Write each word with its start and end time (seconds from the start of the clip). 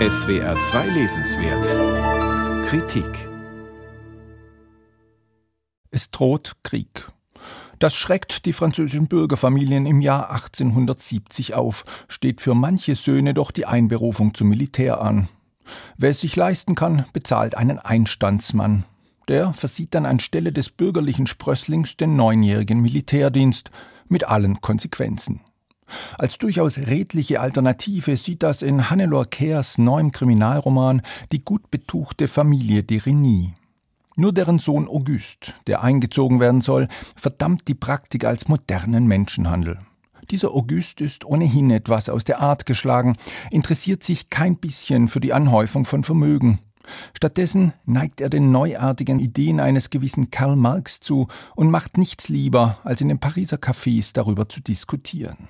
SWR 0.00 0.58
2 0.58 0.88
Lesenswert 0.88 2.66
Kritik 2.66 3.28
Es 5.92 6.10
droht 6.10 6.54
Krieg. 6.64 7.12
Das 7.78 7.94
schreckt 7.94 8.44
die 8.44 8.52
französischen 8.52 9.06
Bürgerfamilien 9.06 9.86
im 9.86 10.00
Jahr 10.00 10.32
1870 10.32 11.54
auf, 11.54 11.84
steht 12.08 12.40
für 12.40 12.56
manche 12.56 12.96
Söhne 12.96 13.34
doch 13.34 13.52
die 13.52 13.66
Einberufung 13.66 14.34
zum 14.34 14.48
Militär 14.48 15.00
an. 15.00 15.28
Wer 15.96 16.10
es 16.10 16.22
sich 16.22 16.34
leisten 16.34 16.74
kann, 16.74 17.04
bezahlt 17.12 17.56
einen 17.56 17.78
Einstandsmann. 17.78 18.86
Der 19.28 19.54
versieht 19.54 19.94
dann 19.94 20.06
anstelle 20.06 20.52
des 20.52 20.70
bürgerlichen 20.70 21.28
Sprösslings 21.28 21.96
den 21.96 22.16
neunjährigen 22.16 22.80
Militärdienst 22.80 23.70
mit 24.08 24.24
allen 24.24 24.60
Konsequenzen. 24.60 25.40
Als 26.18 26.38
durchaus 26.38 26.78
redliche 26.78 27.40
Alternative 27.40 28.16
sieht 28.16 28.42
das 28.42 28.62
in 28.62 28.90
Hannelore 28.90 29.26
Kehrs 29.26 29.78
neuem 29.78 30.12
Kriminalroman 30.12 31.02
Die 31.32 31.44
gut 31.44 31.70
betuchte 31.70 32.28
Familie 32.28 32.82
de 32.82 32.98
Reny. 32.98 33.54
Nur 34.16 34.32
deren 34.32 34.60
Sohn 34.60 34.86
Auguste, 34.86 35.52
der 35.66 35.82
eingezogen 35.82 36.38
werden 36.38 36.60
soll, 36.60 36.88
verdammt 37.16 37.66
die 37.66 37.74
Praktik 37.74 38.24
als 38.24 38.46
modernen 38.46 39.06
Menschenhandel. 39.06 39.80
Dieser 40.30 40.52
Auguste 40.52 41.04
ist 41.04 41.24
ohnehin 41.24 41.70
etwas 41.70 42.08
aus 42.08 42.24
der 42.24 42.40
Art 42.40 42.64
geschlagen, 42.64 43.16
interessiert 43.50 44.02
sich 44.02 44.30
kein 44.30 44.56
bisschen 44.56 45.08
für 45.08 45.20
die 45.20 45.32
Anhäufung 45.32 45.84
von 45.84 46.04
Vermögen. 46.04 46.60
Stattdessen 47.14 47.72
neigt 47.86 48.20
er 48.20 48.30
den 48.30 48.50
neuartigen 48.50 49.18
Ideen 49.18 49.58
eines 49.58 49.90
gewissen 49.90 50.30
Karl 50.30 50.56
Marx 50.56 51.00
zu 51.00 51.28
und 51.56 51.70
macht 51.70 51.98
nichts 51.98 52.28
lieber, 52.28 52.78
als 52.84 53.00
in 53.00 53.08
den 53.08 53.20
Pariser 53.20 53.56
Cafés 53.56 54.12
darüber 54.12 54.48
zu 54.48 54.60
diskutieren. 54.60 55.48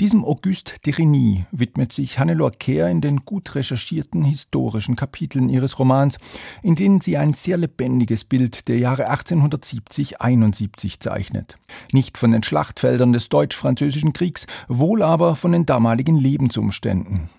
Diesem 0.00 0.24
Auguste 0.24 0.74
Derigny 0.84 1.46
widmet 1.50 1.92
sich 1.92 2.18
Hannelore 2.18 2.52
Kehr 2.52 2.88
in 2.88 3.00
den 3.00 3.24
gut 3.24 3.54
recherchierten 3.54 4.22
historischen 4.24 4.96
Kapiteln 4.96 5.48
ihres 5.48 5.78
Romans, 5.78 6.18
in 6.62 6.74
denen 6.74 7.00
sie 7.00 7.16
ein 7.16 7.34
sehr 7.34 7.56
lebendiges 7.56 8.24
Bild 8.24 8.68
der 8.68 8.78
Jahre 8.78 9.10
1870-71 9.10 11.00
zeichnet. 11.00 11.58
Nicht 11.92 12.18
von 12.18 12.30
den 12.30 12.42
Schlachtfeldern 12.42 13.12
des 13.12 13.28
Deutsch-Französischen 13.28 14.12
Kriegs, 14.12 14.46
wohl 14.68 15.02
aber 15.02 15.36
von 15.36 15.52
den 15.52 15.66
damaligen 15.66 16.16
Lebensumständen. 16.16 17.30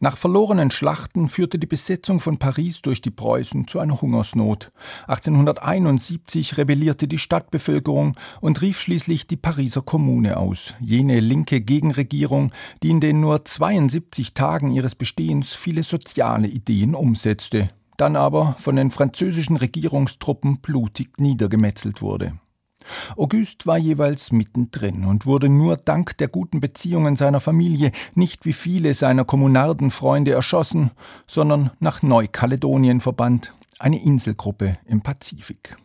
Nach 0.00 0.16
verlorenen 0.16 0.70
Schlachten 0.70 1.28
führte 1.28 1.58
die 1.58 1.66
Besetzung 1.66 2.20
von 2.20 2.38
Paris 2.38 2.82
durch 2.82 3.02
die 3.02 3.10
Preußen 3.10 3.66
zu 3.66 3.80
einer 3.80 4.00
Hungersnot. 4.00 4.70
1871 5.08 6.56
rebellierte 6.56 7.08
die 7.08 7.18
Stadtbevölkerung 7.18 8.14
und 8.40 8.62
rief 8.62 8.80
schließlich 8.80 9.26
die 9.26 9.36
Pariser 9.36 9.82
Kommune 9.82 10.36
aus, 10.36 10.74
jene 10.78 11.18
linke 11.18 11.60
Gegenregierung, 11.60 12.52
die 12.82 12.90
in 12.90 13.00
den 13.00 13.20
nur 13.20 13.44
72 13.44 14.34
Tagen 14.34 14.70
ihres 14.70 14.94
Bestehens 14.94 15.54
viele 15.54 15.82
soziale 15.82 16.46
Ideen 16.46 16.94
umsetzte, 16.94 17.70
dann 17.96 18.14
aber 18.14 18.54
von 18.58 18.76
den 18.76 18.92
französischen 18.92 19.56
Regierungstruppen 19.56 20.60
blutig 20.60 21.18
niedergemetzelt 21.18 22.02
wurde. 22.02 22.38
Auguste 23.16 23.66
war 23.66 23.78
jeweils 23.78 24.32
mittendrin 24.32 25.04
und 25.04 25.26
wurde 25.26 25.48
nur 25.48 25.76
dank 25.76 26.16
der 26.18 26.28
guten 26.28 26.60
Beziehungen 26.60 27.16
seiner 27.16 27.40
Familie 27.40 27.92
nicht 28.14 28.44
wie 28.44 28.52
viele 28.52 28.94
seiner 28.94 29.24
Kommunardenfreunde 29.24 30.32
erschossen, 30.32 30.90
sondern 31.26 31.70
nach 31.80 32.02
Neukaledonien 32.02 33.00
verbannt, 33.00 33.52
eine 33.78 34.02
Inselgruppe 34.02 34.78
im 34.86 35.02
Pazifik. 35.02 35.76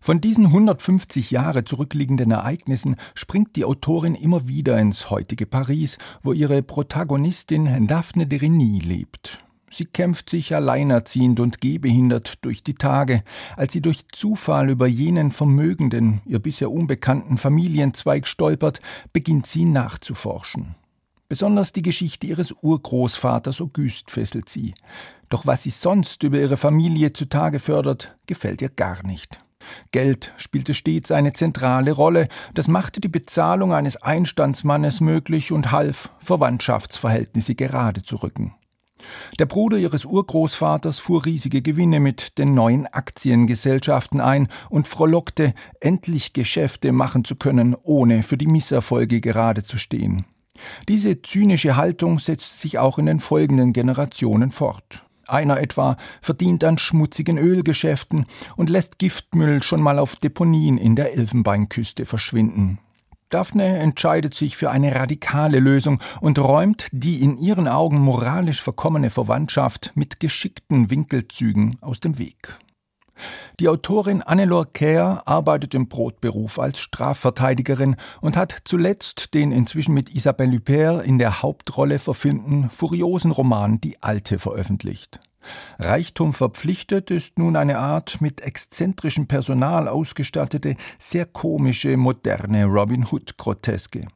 Von 0.00 0.20
diesen 0.20 0.46
150 0.46 1.30
Jahre 1.30 1.64
zurückliegenden 1.64 2.30
Ereignissen 2.30 2.96
springt 3.14 3.56
die 3.56 3.64
Autorin 3.64 4.14
immer 4.14 4.46
wieder 4.46 4.78
ins 4.78 5.08
heutige 5.08 5.46
Paris, 5.46 5.96
wo 6.22 6.34
ihre 6.34 6.62
Protagonistin 6.62 7.86
Daphne 7.86 8.26
de 8.26 8.38
Reny 8.38 8.80
lebt. 8.80 9.43
Sie 9.74 9.86
kämpft 9.86 10.30
sich 10.30 10.54
alleinerziehend 10.54 11.40
und 11.40 11.60
gehbehindert 11.60 12.44
durch 12.44 12.62
die 12.62 12.74
Tage. 12.74 13.24
Als 13.56 13.72
sie 13.72 13.82
durch 13.82 14.06
Zufall 14.06 14.70
über 14.70 14.86
jenen 14.86 15.32
vermögenden, 15.32 16.20
ihr 16.26 16.38
bisher 16.38 16.70
unbekannten 16.70 17.38
Familienzweig 17.38 18.28
stolpert, 18.28 18.80
beginnt 19.12 19.48
sie 19.48 19.64
nachzuforschen. 19.64 20.76
Besonders 21.28 21.72
die 21.72 21.82
Geschichte 21.82 22.28
ihres 22.28 22.52
Urgroßvaters 22.52 23.60
Auguste 23.60 24.12
fesselt 24.12 24.48
sie. 24.48 24.74
Doch 25.28 25.44
was 25.44 25.64
sie 25.64 25.70
sonst 25.70 26.22
über 26.22 26.38
ihre 26.38 26.56
Familie 26.56 27.12
zutage 27.12 27.58
fördert, 27.58 28.16
gefällt 28.26 28.62
ihr 28.62 28.68
gar 28.68 29.04
nicht. 29.04 29.40
Geld 29.90 30.32
spielte 30.36 30.74
stets 30.74 31.10
eine 31.10 31.32
zentrale 31.32 31.90
Rolle, 31.90 32.28
das 32.52 32.68
machte 32.68 33.00
die 33.00 33.08
Bezahlung 33.08 33.72
eines 33.72 33.96
Einstandsmannes 33.96 35.00
möglich 35.00 35.50
und 35.50 35.72
half, 35.72 36.10
Verwandtschaftsverhältnisse 36.20 37.56
gerade 37.56 38.04
zu 38.04 38.16
rücken. 38.16 38.54
Der 39.38 39.46
Bruder 39.46 39.78
ihres 39.78 40.04
Urgroßvaters 40.04 40.98
fuhr 40.98 41.24
riesige 41.24 41.62
Gewinne 41.62 42.00
mit 42.00 42.38
den 42.38 42.54
neuen 42.54 42.86
Aktiengesellschaften 42.86 44.20
ein 44.20 44.48
und 44.70 44.88
frohlockte, 44.88 45.54
endlich 45.80 46.32
Geschäfte 46.32 46.92
machen 46.92 47.24
zu 47.24 47.36
können, 47.36 47.76
ohne 47.82 48.22
für 48.22 48.36
die 48.36 48.46
Misserfolge 48.46 49.20
gerade 49.20 49.62
zu 49.62 49.78
stehen. 49.78 50.24
Diese 50.88 51.20
zynische 51.22 51.76
Haltung 51.76 52.18
setzt 52.18 52.60
sich 52.60 52.78
auch 52.78 52.98
in 52.98 53.06
den 53.06 53.20
folgenden 53.20 53.72
Generationen 53.72 54.52
fort. 54.52 55.04
Einer 55.26 55.58
etwa 55.60 55.96
verdient 56.20 56.64
an 56.64 56.78
schmutzigen 56.78 57.38
Ölgeschäften 57.38 58.26
und 58.56 58.70
lässt 58.70 58.98
Giftmüll 58.98 59.62
schon 59.62 59.80
mal 59.80 59.98
auf 59.98 60.16
Deponien 60.16 60.78
in 60.78 60.96
der 60.96 61.14
Elfenbeinküste 61.16 62.04
verschwinden. 62.04 62.78
Daphne 63.28 63.78
entscheidet 63.78 64.34
sich 64.34 64.56
für 64.56 64.70
eine 64.70 64.94
radikale 64.94 65.58
Lösung 65.58 66.00
und 66.20 66.38
räumt 66.38 66.86
die 66.92 67.22
in 67.22 67.36
ihren 67.36 67.68
Augen 67.68 67.98
moralisch 67.98 68.62
verkommene 68.62 69.10
Verwandtschaft 69.10 69.92
mit 69.94 70.20
geschickten 70.20 70.90
Winkelzügen 70.90 71.78
aus 71.80 72.00
dem 72.00 72.18
Weg. 72.18 72.58
Die 73.60 73.68
Autorin 73.68 74.22
Annelore 74.22 74.66
Kerr 74.66 75.22
arbeitet 75.26 75.74
im 75.74 75.88
Brotberuf 75.88 76.58
als 76.58 76.80
Strafverteidigerin 76.80 77.96
und 78.20 78.36
hat 78.36 78.56
zuletzt 78.64 79.34
den 79.34 79.52
inzwischen 79.52 79.94
mit 79.94 80.10
Isabelle 80.14 80.58
Huppert 80.58 81.06
in 81.06 81.18
der 81.18 81.42
Hauptrolle 81.42 81.98
verfilmten 81.98 82.70
furiosen 82.70 83.30
Roman 83.30 83.80
Die 83.80 84.02
Alte 84.02 84.38
veröffentlicht. 84.38 85.20
Reichtum 85.78 86.32
verpflichtet 86.32 87.10
ist 87.10 87.38
nun 87.38 87.56
eine 87.56 87.78
Art 87.78 88.20
mit 88.20 88.40
exzentrischem 88.42 89.26
Personal 89.26 89.88
ausgestattete, 89.88 90.76
sehr 90.98 91.26
komische, 91.26 91.96
moderne 91.96 92.64
Robin 92.66 93.06
Hood-Groteske. 93.10 94.06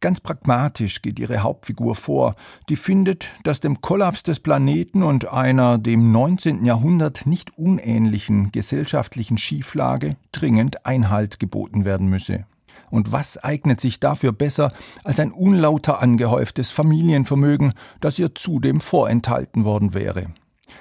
Ganz 0.00 0.20
pragmatisch 0.20 1.02
geht 1.02 1.18
ihre 1.18 1.42
Hauptfigur 1.42 1.94
vor, 1.94 2.36
die 2.68 2.76
findet, 2.76 3.30
dass 3.42 3.60
dem 3.60 3.80
Kollaps 3.80 4.22
des 4.22 4.40
Planeten 4.40 5.02
und 5.02 5.32
einer 5.32 5.78
dem 5.78 6.12
19. 6.12 6.64
Jahrhundert 6.64 7.26
nicht 7.26 7.56
unähnlichen 7.58 8.52
gesellschaftlichen 8.52 9.38
Schieflage 9.38 10.16
dringend 10.32 10.86
Einhalt 10.86 11.38
geboten 11.38 11.84
werden 11.84 12.08
müsse. 12.08 12.44
Und 12.90 13.10
was 13.10 13.38
eignet 13.38 13.80
sich 13.80 13.98
dafür 13.98 14.32
besser 14.32 14.72
als 15.02 15.18
ein 15.18 15.32
unlauter 15.32 16.00
angehäuftes 16.00 16.70
Familienvermögen, 16.70 17.72
das 18.00 18.18
ihr 18.18 18.34
zudem 18.34 18.80
vorenthalten 18.80 19.64
worden 19.64 19.92
wäre? 19.94 20.26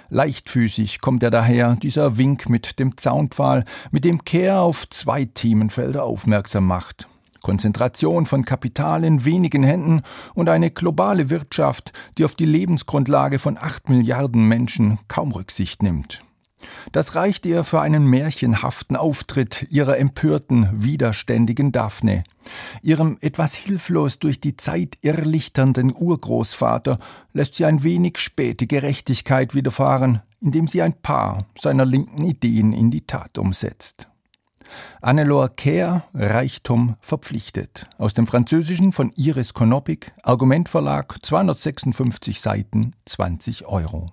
Leichtfüßig 0.09 1.01
kommt 1.01 1.23
er 1.23 1.31
daher, 1.31 1.75
dieser 1.75 2.17
Wink 2.17 2.49
mit 2.49 2.79
dem 2.79 2.97
Zaunpfahl, 2.97 3.65
mit 3.91 4.03
dem 4.03 4.23
Kehr 4.23 4.61
auf 4.61 4.89
zwei 4.89 5.25
Themenfelder 5.25 6.03
aufmerksam 6.03 6.67
macht. 6.67 7.07
Konzentration 7.45 8.25
von 8.25 8.43
Kapital 8.43 9.03
in 9.03 9.23
wenigen 9.23 9.63
Händen 9.63 10.01
und 10.33 10.49
eine 10.49 10.71
globale 10.71 11.29
Wirtschaft, 11.29 11.93
die 12.17 12.25
auf 12.25 12.33
die 12.33 12.45
Lebensgrundlage 12.45 13.37
von 13.37 13.57
acht 13.59 13.87
Milliarden 13.87 14.47
Menschen 14.47 14.97
kaum 15.07 15.31
Rücksicht 15.31 15.83
nimmt. 15.83 16.24
Das 16.91 17.15
reicht 17.15 17.45
ihr 17.45 17.63
für 17.63 17.81
einen 17.81 18.05
märchenhaften 18.05 18.95
Auftritt 18.95 19.67
ihrer 19.69 19.97
empörten, 19.97 20.69
widerständigen 20.73 21.71
Daphne. 21.71 22.23
Ihrem 22.81 23.17
etwas 23.21 23.55
hilflos 23.55 24.19
durch 24.19 24.39
die 24.39 24.57
Zeit 24.57 24.97
irrlichternden 25.01 25.93
Urgroßvater 25.95 26.99
lässt 27.33 27.55
sie 27.55 27.65
ein 27.65 27.83
wenig 27.83 28.17
späte 28.19 28.67
Gerechtigkeit 28.67 29.55
widerfahren, 29.55 30.21
indem 30.41 30.67
sie 30.67 30.81
ein 30.81 30.93
paar 30.93 31.45
seiner 31.57 31.85
linken 31.85 32.23
Ideen 32.23 32.71
in 32.73 32.91
die 32.91 33.07
Tat 33.07 33.37
umsetzt. 33.37 34.07
Annelore 35.01 35.49
Kehr, 35.49 36.03
Reichtum 36.13 36.95
verpflichtet. 36.99 37.87
Aus 37.97 38.13
dem 38.13 38.27
Französischen 38.27 38.91
von 38.91 39.11
Iris 39.15 39.53
Konopik, 39.53 40.11
Argumentverlag, 40.23 41.17
256 41.21 42.41
Seiten, 42.41 42.91
20 43.05 43.65
Euro. 43.67 44.11